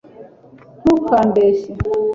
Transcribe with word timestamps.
ntukambeshye 0.81 1.71